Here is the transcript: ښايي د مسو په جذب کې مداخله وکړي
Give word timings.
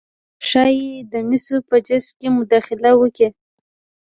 ښايي 0.47 0.91
د 1.11 1.13
مسو 1.27 1.55
په 1.69 1.75
جذب 1.87 2.13
کې 2.19 2.27
مداخله 2.37 2.91
وکړي 2.97 3.27